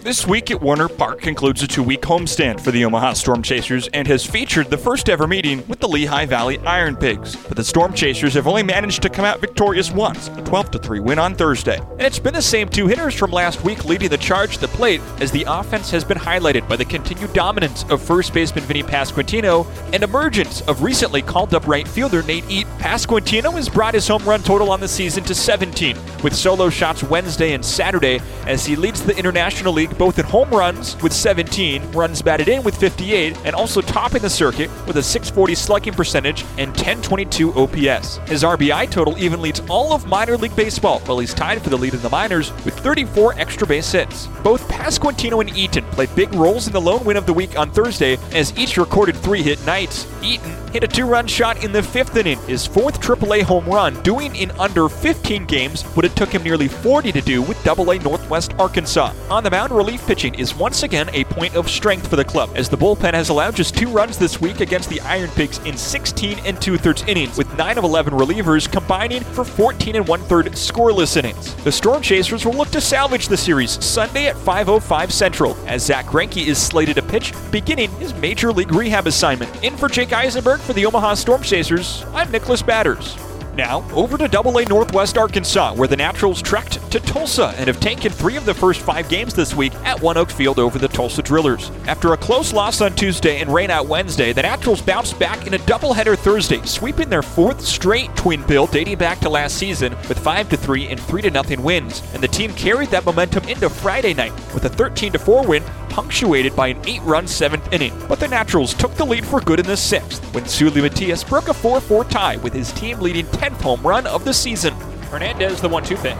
This 0.00 0.26
week 0.26 0.50
at 0.50 0.62
Werner 0.62 0.88
Park 0.88 1.20
concludes 1.20 1.62
a 1.62 1.66
two 1.66 1.82
week 1.82 2.00
homestand 2.00 2.60
for 2.60 2.70
the 2.70 2.84
Omaha 2.86 3.12
Storm 3.12 3.42
Chasers 3.42 3.88
and 3.88 4.08
has 4.08 4.24
featured 4.24 4.70
the 4.70 4.78
first 4.78 5.10
ever 5.10 5.26
meeting 5.26 5.66
with 5.68 5.80
the 5.80 5.88
Lehigh 5.88 6.24
Valley 6.24 6.58
Iron 6.60 6.96
Pigs. 6.96 7.36
But 7.36 7.56
the 7.56 7.64
Storm 7.64 7.92
Chasers 7.92 8.32
have 8.32 8.46
only 8.46 8.62
managed 8.62 9.02
to 9.02 9.10
come 9.10 9.26
out 9.26 9.40
victorious 9.40 9.92
once, 9.92 10.28
a 10.28 10.42
12 10.42 10.82
3 10.82 11.00
win 11.00 11.18
on 11.18 11.34
Thursday. 11.34 11.78
And 11.78 12.00
it's 12.00 12.18
been 12.18 12.32
the 12.32 12.40
same 12.40 12.68
two 12.70 12.86
hitters 12.86 13.14
from 13.14 13.30
last 13.30 13.62
week 13.62 13.84
leading 13.84 14.08
the 14.08 14.16
charge 14.16 14.54
to 14.54 14.60
the 14.62 14.68
plate 14.68 15.02
as 15.20 15.30
the 15.30 15.44
offense 15.46 15.90
has 15.90 16.04
been 16.04 16.18
highlighted 16.18 16.66
by 16.66 16.76
the 16.76 16.86
continued 16.86 17.34
dominance 17.34 17.84
of 17.90 18.00
first 18.00 18.32
baseman 18.32 18.64
Vinnie 18.64 18.82
Pasquantino 18.82 19.66
and 19.92 20.02
emergence 20.02 20.62
of 20.62 20.82
recently 20.82 21.20
called 21.20 21.52
up 21.52 21.66
right 21.66 21.86
fielder 21.86 22.22
Nate 22.22 22.48
Eaton. 22.48 22.72
Pasquantino 22.78 23.52
has 23.52 23.68
brought 23.68 23.92
his 23.92 24.08
home 24.08 24.24
run 24.24 24.42
total 24.42 24.70
on 24.70 24.80
the 24.80 24.88
season 24.88 25.22
to 25.24 25.34
17, 25.34 25.96
with 26.22 26.34
solo 26.34 26.68
shots 26.70 27.02
Wednesday 27.02 27.52
and 27.52 27.64
Saturday 27.64 28.20
as 28.46 28.64
he 28.64 28.76
leads 28.76 29.02
the 29.02 29.16
International 29.16 29.72
League 29.72 29.96
both 29.98 30.18
in 30.18 30.24
home 30.24 30.50
runs 30.50 31.00
with 31.02 31.12
17, 31.12 31.92
runs 31.92 32.22
batted 32.22 32.48
in 32.48 32.62
with 32.62 32.76
58, 32.76 33.36
and 33.44 33.54
also 33.54 33.80
topping 33.80 34.22
the 34.22 34.30
circuit 34.30 34.70
with 34.86 34.96
a 34.96 35.02
640 35.02 35.54
slugging 35.54 35.92
percentage 35.92 36.42
and 36.58 36.70
1022 36.70 37.52
OPS. 37.54 38.16
His 38.28 38.42
RBI 38.42 38.90
total 38.90 39.18
even 39.18 39.40
leads 39.40 39.60
all 39.68 39.92
of 39.92 40.06
minor 40.06 40.36
league 40.36 40.56
baseball, 40.56 41.00
while 41.00 41.18
he's 41.18 41.34
tied 41.34 41.62
for 41.62 41.70
the 41.70 41.76
lead 41.76 41.94
in 41.94 42.02
the 42.02 42.10
minors 42.10 42.52
with 42.64 42.78
34 42.80 43.34
extra 43.38 43.66
base 43.66 43.92
hits. 43.92 44.26
Both 44.42 44.66
Pasquantino 44.68 45.40
and 45.40 45.56
Eaton 45.56 45.84
played 45.86 46.14
big 46.14 46.32
roles 46.34 46.66
in 46.66 46.72
the 46.72 46.80
lone 46.80 47.04
win 47.04 47.16
of 47.16 47.26
the 47.26 47.32
week 47.32 47.58
on 47.58 47.70
Thursday 47.70 48.16
as 48.32 48.56
each 48.58 48.76
recorded 48.76 49.16
three 49.16 49.42
hit 49.42 49.64
nights. 49.66 50.06
Eaton 50.22 50.54
hit 50.72 50.84
a 50.84 50.88
two 50.88 51.06
run 51.06 51.26
shot 51.26 51.64
in 51.64 51.72
the 51.72 51.82
fifth 51.82 52.16
inning, 52.16 52.38
his 52.40 52.66
fourth 52.66 53.00
AAA 53.00 53.42
home 53.42 53.64
run, 53.66 54.00
doing 54.02 54.34
in 54.36 54.50
under 54.52 54.88
15 54.88 55.46
games 55.46 55.82
what 55.94 56.04
it 56.08 56.16
took 56.16 56.30
him 56.30 56.42
nearly 56.42 56.68
40 56.68 57.12
to 57.12 57.20
do 57.20 57.42
with 57.42 57.62
Double 57.64 57.90
A 57.90 57.98
Northwest 57.98 58.54
Arkansas. 58.58 59.12
On 59.28 59.44
the 59.44 59.50
mound, 59.50 59.72
relief 59.72 60.06
pitching 60.06 60.34
is 60.36 60.54
once 60.54 60.82
again 60.82 61.10
a 61.12 61.24
point 61.24 61.54
of 61.54 61.68
strength 61.68 62.08
for 62.08 62.16
the 62.16 62.24
club, 62.24 62.48
as 62.54 62.70
the 62.70 62.78
bullpen 62.78 63.12
has 63.12 63.28
allowed 63.28 63.54
just 63.54 63.76
two 63.76 63.88
runs 63.88 64.16
this 64.16 64.40
week 64.40 64.60
against 64.60 64.88
the 64.88 65.02
Iron 65.02 65.28
Pigs 65.30 65.58
in 65.66 65.76
16 65.76 66.38
and 66.46 66.60
two 66.62 66.78
thirds 66.78 67.04
innings, 67.06 67.36
with 67.36 67.54
9 67.58 67.76
of 67.76 67.84
11 67.84 68.14
relievers 68.14 68.70
combining 68.70 69.22
for 69.22 69.44
14 69.44 69.96
and 69.96 70.08
one 70.08 70.20
third 70.22 70.46
scoreless 70.52 71.18
innings. 71.18 71.54
The 71.56 71.72
Storm 71.72 72.00
Chasers 72.00 72.46
will 72.46 72.54
look 72.54 72.70
to 72.70 72.80
salvage 72.80 73.28
the 73.28 73.36
series 73.36 73.84
Sunday 73.84 74.28
at 74.28 74.36
5:05 74.36 75.12
Central, 75.12 75.56
as 75.66 75.84
Zack 75.84 76.06
Greinke 76.06 76.46
is 76.46 76.56
slated 76.56 76.96
to 76.96 77.02
pitch, 77.02 77.34
beginning 77.50 77.90
his 77.98 78.14
major 78.14 78.50
league 78.50 78.72
rehab 78.72 79.06
assignment. 79.06 79.50
In 79.62 79.76
for 79.76 79.88
Jake 79.88 80.14
Eisenberg 80.14 80.60
for 80.60 80.72
the 80.72 80.86
Omaha 80.86 81.14
Storm 81.14 81.42
Chasers, 81.42 82.06
I'm 82.14 82.30
Nicholas 82.30 82.62
Batters. 82.62 83.27
Now, 83.58 83.84
over 83.92 84.16
to 84.16 84.28
Double 84.28 84.56
A 84.58 84.64
Northwest 84.66 85.18
Arkansas, 85.18 85.74
where 85.74 85.88
the 85.88 85.96
Naturals 85.96 86.40
trekked 86.40 86.80
to 86.92 87.00
Tulsa 87.00 87.52
and 87.56 87.66
have 87.66 87.80
taken 87.80 88.12
three 88.12 88.36
of 88.36 88.44
the 88.44 88.54
first 88.54 88.80
five 88.80 89.08
games 89.08 89.34
this 89.34 89.52
week 89.52 89.74
at 89.84 89.98
ONEOK 89.98 90.30
Field 90.30 90.60
over 90.60 90.78
the 90.78 90.86
Tulsa 90.86 91.22
Drillers. 91.22 91.72
After 91.88 92.12
a 92.12 92.16
close 92.16 92.52
loss 92.52 92.80
on 92.80 92.94
Tuesday 92.94 93.40
and 93.40 93.52
rain 93.52 93.68
out 93.68 93.88
Wednesday, 93.88 94.32
the 94.32 94.42
Naturals 94.42 94.80
bounced 94.80 95.18
back 95.18 95.44
in 95.48 95.54
a 95.54 95.58
doubleheader 95.58 96.16
Thursday, 96.16 96.64
sweeping 96.66 97.08
their 97.08 97.20
fourth 97.20 97.60
straight 97.60 98.14
twin 98.14 98.44
bill 98.46 98.68
dating 98.68 98.98
back 98.98 99.18
to 99.18 99.28
last 99.28 99.58
season 99.58 99.96
with 100.08 100.20
5 100.20 100.46
3 100.50 100.86
and 100.86 101.00
3 101.00 101.22
0 101.22 101.60
wins. 101.60 102.00
And 102.14 102.22
the 102.22 102.28
team 102.28 102.52
carried 102.52 102.90
that 102.90 103.06
momentum 103.06 103.42
into 103.48 103.68
Friday 103.68 104.14
night 104.14 104.32
with 104.54 104.66
a 104.66 104.68
13 104.68 105.14
4 105.14 105.44
win 105.44 105.64
punctuated 105.88 106.54
by 106.54 106.68
an 106.68 106.80
eight 106.86 107.02
run 107.02 107.26
seventh 107.26 107.72
inning. 107.72 107.92
But 108.08 108.20
the 108.20 108.28
Naturals 108.28 108.72
took 108.72 108.94
the 108.94 109.04
lead 109.04 109.26
for 109.26 109.40
good 109.40 109.58
in 109.58 109.66
the 109.66 109.76
sixth 109.76 110.22
when 110.32 110.44
Seuly 110.44 110.80
Matias 110.80 111.24
broke 111.24 111.48
a 111.48 111.54
4 111.54 111.80
4 111.80 112.04
tie 112.04 112.36
with 112.36 112.52
his 112.52 112.70
team 112.72 113.00
leading 113.00 113.26
10th 113.48 113.60
home 113.62 113.82
run 113.82 114.06
of 114.06 114.24
the 114.24 114.34
season. 114.34 114.74
Hernandez, 115.10 115.60
the 115.60 115.68
1 115.68 115.84
2 115.84 115.96
pitch. 115.96 116.16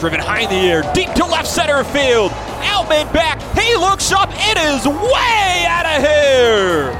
Driven 0.00 0.20
high 0.20 0.40
in 0.40 0.50
the 0.50 0.56
air, 0.56 0.82
deep 0.94 1.12
to 1.14 1.24
left 1.24 1.46
center 1.46 1.84
field. 1.84 2.30
Outman 2.62 3.12
back. 3.12 3.40
He 3.58 3.76
looks 3.76 4.12
up. 4.12 4.30
It 4.32 4.56
is 4.56 4.86
way 4.86 5.66
out 5.68 5.84
of 5.86 6.02
here. 6.02 6.92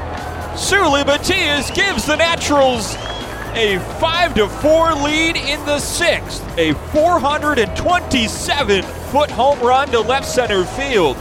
Seuly 0.55 1.05
Matias 1.05 1.71
gives 1.71 2.05
the 2.05 2.17
Naturals 2.17 2.95
a 3.55 3.79
5 3.99 4.35
to 4.35 4.47
4 4.47 4.93
lead 4.95 5.35
in 5.37 5.65
the 5.65 5.79
sixth. 5.79 6.43
A 6.57 6.73
427 6.91 8.83
foot 8.83 9.31
home 9.31 9.59
run 9.61 9.87
to 9.89 10.01
left 10.01 10.27
center 10.27 10.65
field. 10.65 11.17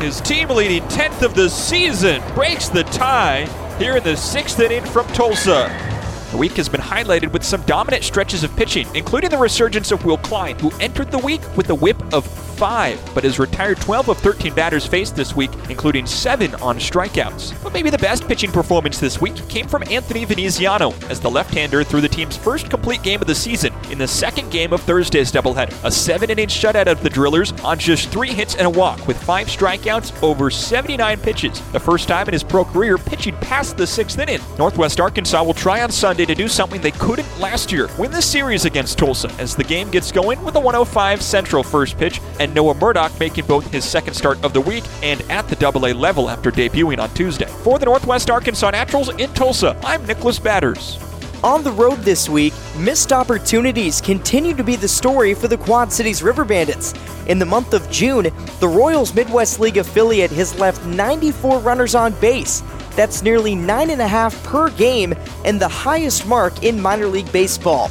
His 0.00 0.20
team 0.20 0.50
leading 0.50 0.82
10th 0.84 1.22
of 1.22 1.34
the 1.34 1.48
season 1.48 2.22
breaks 2.34 2.68
the 2.68 2.84
tie 2.84 3.46
here 3.78 3.96
in 3.96 4.04
the 4.04 4.16
sixth 4.16 4.60
inning 4.60 4.84
from 4.84 5.06
Tulsa. 5.08 5.93
The 6.34 6.38
week 6.38 6.54
has 6.54 6.68
been 6.68 6.80
highlighted 6.80 7.32
with 7.32 7.44
some 7.44 7.62
dominant 7.62 8.02
stretches 8.02 8.42
of 8.42 8.56
pitching, 8.56 8.88
including 8.92 9.30
the 9.30 9.38
resurgence 9.38 9.92
of 9.92 10.04
Will 10.04 10.18
Klein, 10.18 10.58
who 10.58 10.72
entered 10.80 11.12
the 11.12 11.18
week 11.18 11.40
with 11.56 11.70
a 11.70 11.74
whip 11.76 11.96
of 12.12 12.24
five, 12.54 13.00
but 13.14 13.24
has 13.24 13.38
retired 13.38 13.80
12 13.80 14.08
of 14.08 14.18
13 14.18 14.54
batters 14.54 14.86
faced 14.86 15.16
this 15.16 15.36
week, 15.36 15.50
including 15.68 16.06
seven 16.06 16.54
on 16.56 16.78
strikeouts. 16.78 17.62
But 17.62 17.72
maybe 17.72 17.90
the 17.90 17.98
best 17.98 18.26
pitching 18.26 18.50
performance 18.52 18.98
this 18.98 19.20
week 19.20 19.36
came 19.48 19.68
from 19.68 19.84
Anthony 19.90 20.24
Veneziano, 20.24 20.92
as 21.08 21.20
the 21.20 21.30
left-hander 21.30 21.84
threw 21.84 22.00
the 22.00 22.08
team's 22.08 22.36
first 22.36 22.70
complete 22.70 23.02
game 23.02 23.20
of 23.20 23.26
the 23.26 23.34
season 23.34 23.72
in 23.90 23.98
the 23.98 24.08
second 24.08 24.50
game 24.50 24.72
of 24.72 24.80
Thursday's 24.82 25.32
doubleheader. 25.32 25.74
A 25.84 25.90
seven-inning 25.90 26.48
shutout 26.48 26.86
of 26.86 27.02
the 27.02 27.10
Drillers 27.10 27.52
on 27.62 27.78
just 27.78 28.08
three 28.08 28.32
hits 28.32 28.54
and 28.54 28.66
a 28.66 28.70
walk, 28.70 29.06
with 29.06 29.22
five 29.22 29.46
strikeouts 29.48 30.22
over 30.22 30.50
79 30.50 31.20
pitches. 31.20 31.60
The 31.72 31.80
first 31.80 32.08
time 32.08 32.26
in 32.26 32.32
his 32.32 32.42
pro 32.42 32.64
career 32.64 32.98
pitching 32.98 33.34
past 33.36 33.76
the 33.76 33.86
sixth 33.86 34.18
inning. 34.18 34.40
Northwest 34.58 35.00
Arkansas 35.00 35.42
will 35.42 35.54
try 35.54 35.82
on 35.82 35.90
Sunday 35.90 36.24
to 36.26 36.34
do 36.34 36.48
something 36.48 36.80
they 36.80 36.90
couldn't 36.90 37.28
last 37.40 37.72
year: 37.72 37.88
win 37.98 38.10
the 38.10 38.22
series 38.22 38.64
against 38.64 38.98
Tulsa, 38.98 39.30
as 39.38 39.54
the 39.54 39.64
game 39.64 39.90
gets 39.90 40.12
going 40.12 40.42
with 40.44 40.56
a 40.56 40.60
105 40.60 41.22
Central 41.22 41.62
first 41.62 41.96
pitch 41.96 42.20
and 42.40 42.43
Noah 42.52 42.74
Murdock 42.74 43.18
making 43.20 43.46
both 43.46 43.70
his 43.70 43.84
second 43.84 44.14
start 44.14 44.42
of 44.44 44.52
the 44.52 44.60
week 44.60 44.84
and 45.02 45.22
at 45.30 45.48
the 45.48 45.66
AA 45.66 45.96
level 45.96 46.28
after 46.28 46.50
debuting 46.50 46.98
on 46.98 47.08
Tuesday. 47.14 47.46
For 47.46 47.78
the 47.78 47.86
Northwest 47.86 48.28
Arkansas 48.28 48.70
Naturals 48.70 49.08
in 49.14 49.32
Tulsa, 49.34 49.78
I'm 49.84 50.04
Nicholas 50.04 50.38
Batters. 50.38 50.98
On 51.44 51.62
the 51.62 51.72
road 51.72 51.96
this 52.00 52.28
week, 52.28 52.54
missed 52.78 53.12
opportunities 53.12 54.00
continue 54.00 54.54
to 54.54 54.64
be 54.64 54.76
the 54.76 54.88
story 54.88 55.34
for 55.34 55.46
the 55.46 55.58
Quad 55.58 55.92
Cities 55.92 56.22
River 56.22 56.44
Bandits. 56.44 56.94
In 57.26 57.38
the 57.38 57.44
month 57.44 57.74
of 57.74 57.90
June, 57.90 58.30
the 58.60 58.68
Royals 58.68 59.14
Midwest 59.14 59.60
League 59.60 59.76
affiliate 59.76 60.30
has 60.30 60.58
left 60.58 60.84
94 60.86 61.58
runners 61.60 61.94
on 61.94 62.12
base. 62.20 62.62
That's 62.96 63.22
nearly 63.22 63.54
9.5 63.54 64.42
per 64.44 64.70
game 64.70 65.12
and 65.44 65.60
the 65.60 65.68
highest 65.68 66.26
mark 66.26 66.62
in 66.62 66.80
minor 66.80 67.08
league 67.08 67.30
baseball. 67.30 67.90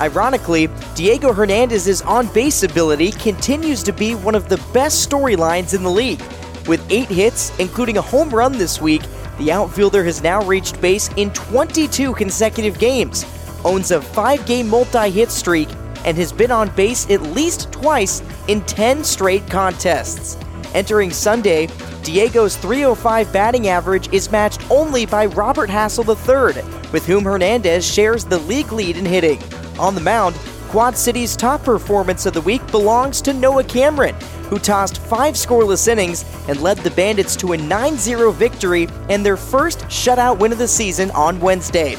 Ironically, 0.00 0.70
Diego 0.94 1.30
Hernandez's 1.30 2.00
on 2.00 2.26
base 2.32 2.62
ability 2.62 3.10
continues 3.12 3.82
to 3.82 3.92
be 3.92 4.14
one 4.14 4.34
of 4.34 4.48
the 4.48 4.56
best 4.72 5.08
storylines 5.08 5.74
in 5.74 5.82
the 5.82 5.90
league. 5.90 6.22
With 6.66 6.84
eight 6.90 7.08
hits, 7.08 7.56
including 7.58 7.98
a 7.98 8.02
home 8.02 8.30
run 8.30 8.52
this 8.56 8.80
week, 8.80 9.02
the 9.36 9.52
outfielder 9.52 10.02
has 10.04 10.22
now 10.22 10.42
reached 10.44 10.80
base 10.80 11.10
in 11.16 11.30
22 11.32 12.14
consecutive 12.14 12.78
games, 12.78 13.26
owns 13.62 13.90
a 13.90 14.00
five 14.00 14.46
game 14.46 14.68
multi 14.68 15.10
hit 15.10 15.30
streak, 15.30 15.68
and 16.06 16.16
has 16.16 16.32
been 16.32 16.50
on 16.50 16.74
base 16.74 17.08
at 17.10 17.20
least 17.20 17.70
twice 17.70 18.22
in 18.48 18.62
10 18.62 19.04
straight 19.04 19.46
contests. 19.48 20.38
Entering 20.72 21.10
Sunday, 21.10 21.68
Diego's 22.02 22.56
305 22.56 23.30
batting 23.34 23.68
average 23.68 24.10
is 24.14 24.30
matched 24.30 24.62
only 24.70 25.04
by 25.04 25.26
Robert 25.26 25.68
Hassel 25.68 26.08
III, 26.08 26.62
with 26.90 27.04
whom 27.04 27.24
Hernandez 27.24 27.84
shares 27.84 28.24
the 28.24 28.38
league 28.38 28.72
lead 28.72 28.96
in 28.96 29.04
hitting. 29.04 29.38
On 29.80 29.94
the 29.94 30.00
mound, 30.02 30.36
Quad 30.68 30.94
City's 30.94 31.34
top 31.34 31.64
performance 31.64 32.26
of 32.26 32.34
the 32.34 32.42
week 32.42 32.64
belongs 32.70 33.22
to 33.22 33.32
Noah 33.32 33.64
Cameron, 33.64 34.14
who 34.50 34.58
tossed 34.58 34.98
five 34.98 35.36
scoreless 35.36 35.88
innings 35.88 36.26
and 36.48 36.60
led 36.60 36.76
the 36.76 36.90
Bandits 36.90 37.34
to 37.36 37.54
a 37.54 37.56
9 37.56 37.96
0 37.96 38.30
victory 38.30 38.88
and 39.08 39.24
their 39.24 39.38
first 39.38 39.78
shutout 39.86 40.38
win 40.38 40.52
of 40.52 40.58
the 40.58 40.68
season 40.68 41.10
on 41.12 41.40
Wednesday. 41.40 41.96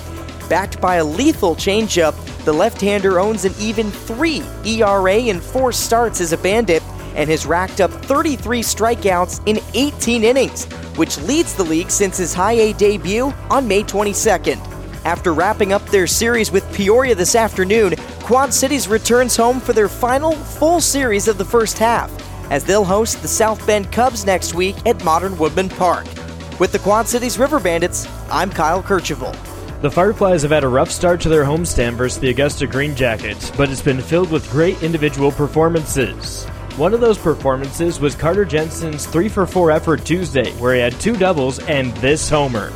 Backed 0.48 0.80
by 0.80 0.98
a 0.98 1.04
lethal 1.04 1.56
changeup, 1.56 2.14
the 2.46 2.54
left 2.54 2.80
hander 2.80 3.20
owns 3.20 3.46
an 3.46 3.54
even 3.58 3.90
3 3.90 4.44
ERA 4.64 5.16
in 5.16 5.42
four 5.42 5.72
starts 5.72 6.22
as 6.22 6.34
a 6.34 6.38
Bandit 6.38 6.84
and 7.16 7.32
has 7.32 7.48
racked 7.48 7.82
up 7.82 7.90
33 7.90 8.62
strikeouts 8.62 9.42
in 9.48 9.60
18 9.74 10.24
innings, 10.24 10.66
which 10.98 11.18
leads 11.22 11.56
the 11.56 11.64
league 11.64 11.90
since 11.90 12.18
his 12.18 12.32
high 12.32 12.54
A 12.54 12.74
debut 12.74 13.34
on 13.50 13.68
May 13.68 13.82
22nd. 13.82 14.71
After 15.04 15.34
wrapping 15.34 15.74
up 15.74 15.84
their 15.88 16.06
series 16.06 16.52
with 16.52 16.72
Peoria 16.74 17.16
this 17.16 17.36
afternoon, 17.36 17.96
Quad 18.20 18.54
Cities 18.54 18.88
returns 18.88 19.36
home 19.36 19.60
for 19.60 19.74
their 19.74 19.90
final 19.90 20.34
full 20.34 20.80
series 20.80 21.28
of 21.28 21.40
the 21.40 21.46
first 21.46 21.80
half, 21.80 22.12
as 22.52 22.64
they'll 22.64 22.84
host 22.84 23.20
the 23.24 23.28
South 23.28 23.66
Bend 23.66 23.92
Cubs 23.92 24.28
next 24.28 24.54
week 24.54 24.76
at 24.86 25.04
Modern 25.04 25.36
Woodmen 25.40 25.70
Park. 25.70 26.06
With 26.60 26.72
the 26.72 26.78
Quad 26.80 27.08
Cities 27.08 27.40
River 27.40 27.60
Bandits, 27.60 28.08
I'm 28.30 28.52
Kyle 28.52 28.84
Kercheval. 28.84 29.36
The 29.82 29.90
Fireflies 29.90 30.44
have 30.44 30.52
had 30.52 30.64
a 30.64 30.68
rough 30.68 30.92
start 30.92 31.20
to 31.22 31.30
their 31.30 31.46
homestand 31.46 31.94
versus 31.94 32.20
the 32.20 32.30
Augusta 32.30 32.68
Green 32.68 32.96
Jackets, 32.96 33.50
but 33.50 33.72
it's 33.72 33.82
been 33.82 34.02
filled 34.02 34.30
with 34.30 34.52
great 34.52 34.84
individual 34.84 35.32
performances. 35.32 36.46
One 36.78 36.94
of 36.94 37.02
those 37.02 37.18
performances 37.18 38.00
was 38.00 38.14
Carter 38.14 38.46
Jensen's 38.46 39.08
3 39.08 39.28
for 39.30 39.48
4 39.48 39.72
effort 39.72 40.06
Tuesday, 40.06 40.52
where 40.54 40.76
he 40.76 40.80
had 40.80 40.94
two 41.00 41.18
doubles 41.18 41.58
and 41.58 41.92
this 41.98 42.30
homer. 42.30 42.72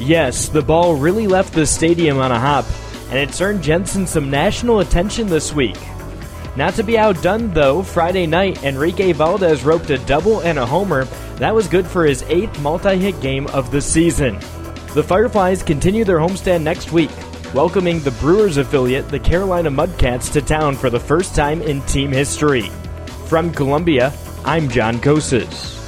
Yes, 0.00 0.48
the 0.48 0.62
ball 0.62 0.96
really 0.96 1.26
left 1.26 1.52
the 1.52 1.66
stadium 1.66 2.18
on 2.18 2.32
a 2.32 2.40
hop, 2.40 2.64
and 3.10 3.18
it's 3.18 3.38
earned 3.42 3.62
Jensen 3.62 4.06
some 4.06 4.30
national 4.30 4.80
attention 4.80 5.26
this 5.26 5.52
week. 5.52 5.76
Not 6.56 6.72
to 6.74 6.82
be 6.82 6.96
outdone, 6.96 7.52
though, 7.52 7.82
Friday 7.82 8.26
night, 8.26 8.64
Enrique 8.64 9.12
Valdez 9.12 9.62
roped 9.62 9.90
a 9.90 9.98
double 9.98 10.40
and 10.40 10.58
a 10.58 10.64
homer. 10.64 11.04
That 11.36 11.54
was 11.54 11.68
good 11.68 11.86
for 11.86 12.06
his 12.06 12.22
eighth 12.28 12.58
multi 12.60 12.96
hit 12.96 13.20
game 13.20 13.46
of 13.48 13.70
the 13.70 13.80
season. 13.82 14.36
The 14.94 15.04
Fireflies 15.06 15.62
continue 15.62 16.04
their 16.04 16.18
homestand 16.18 16.62
next 16.62 16.92
week, 16.92 17.10
welcoming 17.52 18.00
the 18.00 18.10
Brewers 18.12 18.56
affiliate, 18.56 19.10
the 19.10 19.20
Carolina 19.20 19.70
Mudcats, 19.70 20.32
to 20.32 20.40
town 20.40 20.76
for 20.76 20.88
the 20.88 20.98
first 20.98 21.34
time 21.34 21.60
in 21.60 21.82
team 21.82 22.10
history. 22.10 22.70
From 23.26 23.52
Columbia, 23.52 24.14
I'm 24.46 24.70
John 24.70 24.98
Kosas. 24.98 25.79